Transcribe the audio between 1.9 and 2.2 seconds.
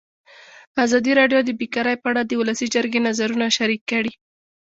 په